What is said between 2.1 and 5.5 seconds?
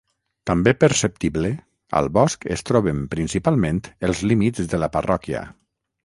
bosc es troben principalment els límits de la parròquia.